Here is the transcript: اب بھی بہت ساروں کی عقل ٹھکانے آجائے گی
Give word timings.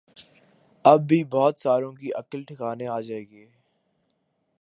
اب 0.85 1.01
بھی 1.07 1.23
بہت 1.31 1.57
ساروں 1.57 1.91
کی 1.91 2.11
عقل 2.13 2.43
ٹھکانے 2.43 2.87
آجائے 2.89 3.21
گی 3.21 3.45